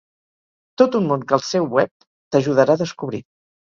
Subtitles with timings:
[0.83, 3.27] Tot un món que el seu web t'ajudarà a descobrir.